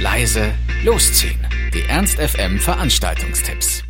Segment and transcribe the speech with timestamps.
[0.00, 0.52] leise,
[0.84, 1.40] losziehen.
[1.74, 3.82] Die Ernst FM Veranstaltungstipps.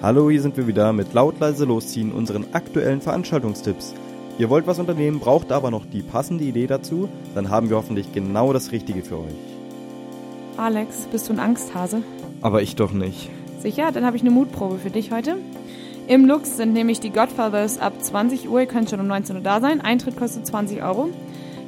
[0.00, 3.94] Hallo, hier sind wir wieder mit laut leise losziehen unseren aktuellen Veranstaltungstipps.
[4.38, 8.12] Ihr wollt was unternehmen, braucht aber noch die passende Idee dazu, dann haben wir hoffentlich
[8.14, 9.34] genau das Richtige für euch.
[10.56, 12.02] Alex, bist du ein Angsthase?
[12.40, 13.28] Aber ich doch nicht.
[13.60, 15.36] Sicher, dann habe ich eine Mutprobe für dich heute.
[16.06, 19.42] Im Lux sind nämlich die Godfathers ab 20 Uhr, ihr könnt schon um 19 Uhr
[19.42, 19.82] da sein.
[19.82, 21.10] Eintritt kostet 20 Euro.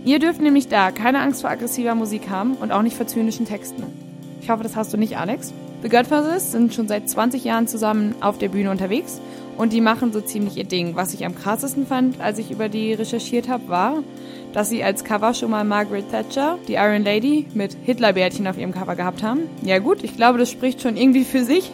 [0.04, 3.46] Ihr dürft nämlich da keine Angst vor aggressiver Musik haben und auch nicht vor zynischen
[3.46, 3.84] Texten.
[4.40, 5.52] Ich hoffe, das hast du nicht, Alex.
[5.82, 9.20] The Godfathers sind schon seit 20 Jahren zusammen auf der Bühne unterwegs
[9.56, 10.96] und die machen so ziemlich ihr Ding.
[10.96, 14.02] Was ich am krassesten fand, als ich über die recherchiert habe, war,
[14.54, 18.72] dass sie als Cover schon mal Margaret Thatcher, die Iron Lady, mit Hitlerbärtchen auf ihrem
[18.72, 19.42] Cover gehabt haben.
[19.62, 21.70] Ja gut, ich glaube, das spricht schon irgendwie für sich.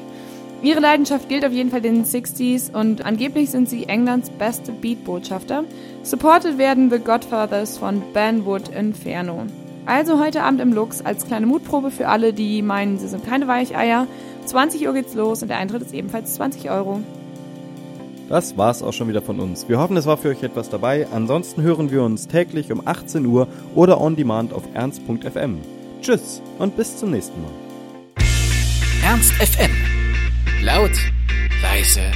[0.63, 5.65] Ihre Leidenschaft gilt auf jeden Fall den 60s und angeblich sind sie Englands beste Beat-Botschafter.
[6.03, 9.45] Supported werden The Godfathers von Ben Wood Inferno.
[9.85, 13.47] Also heute Abend im Lux als kleine Mutprobe für alle, die meinen, sie sind keine
[13.47, 14.07] Weicheier.
[14.47, 17.01] 20 Uhr geht's los und der Eintritt ist ebenfalls 20 Euro.
[18.29, 19.69] Das war's auch schon wieder von uns.
[19.69, 21.07] Wir hoffen, es war für euch etwas dabei.
[21.13, 25.59] Ansonsten hören wir uns täglich um 18 Uhr oder on demand auf ernst.fm.
[26.01, 27.53] Tschüss und bis zum nächsten Mal.
[29.05, 29.96] Ernst FM.
[30.63, 30.93] Laut,
[31.63, 32.11] leise,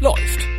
[0.00, 0.57] läuft.